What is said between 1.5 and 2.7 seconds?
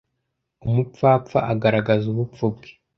agaragaza ubupfu bwe